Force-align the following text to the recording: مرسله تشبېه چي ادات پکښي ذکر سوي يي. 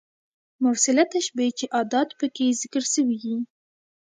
مرسله 0.63 1.03
تشبېه 1.13 1.51
چي 1.57 1.65
ادات 1.81 2.09
پکښي 2.19 2.47
ذکر 2.61 2.83
سوي 2.93 3.17
يي. 3.25 3.37